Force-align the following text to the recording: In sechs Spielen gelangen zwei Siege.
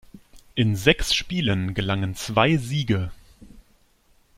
In 0.55 0.75
sechs 0.75 1.13
Spielen 1.13 1.75
gelangen 1.75 2.15
zwei 2.15 2.57
Siege. 2.57 3.11